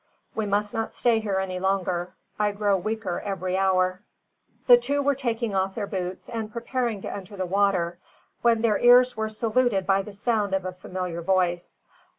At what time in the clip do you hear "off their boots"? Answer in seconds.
5.53-6.27